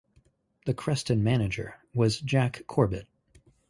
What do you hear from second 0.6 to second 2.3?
The Creston manager was